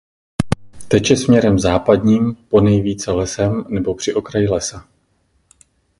[0.87, 4.87] Teče směrem západním ponejvíce lesem nebo při okraji lesa.